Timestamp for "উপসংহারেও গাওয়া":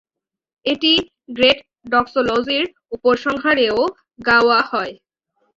2.95-4.59